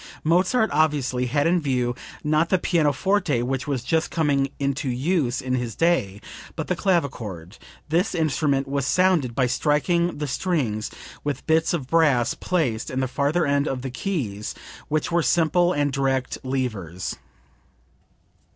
[0.23, 1.93] Mozart obviously had in view,
[2.23, 6.19] not the pianoforte which was just coming into use in his day,
[6.55, 7.59] but the clavichord.
[7.87, 10.89] This instrument was sounded by striking the strings
[11.23, 14.55] with bits of brass placed in the farther end of the keys
[14.87, 17.17] which were simple and direct levers.